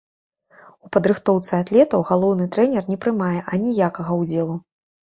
У 0.87 0.89
падрыхтоўцы 0.97 1.51
атлетаў 1.59 2.07
галоўны 2.09 2.51
трэнер 2.57 2.83
не 2.95 3.01
прымае 3.05 3.39
аніякага 3.53 4.11
ўдзелу. 4.25 4.63